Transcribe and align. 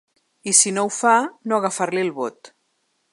I 0.51 0.53
si 0.59 0.71
no 0.77 0.85
ho 0.87 0.89
fa, 0.95 1.13
no 1.51 1.59
agafar-li 1.61 2.03
el 2.07 2.13
vot. 2.17 2.51